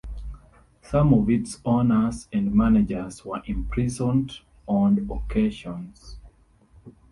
[0.81, 6.17] Some of its owners and managers were imprisoned on occasions.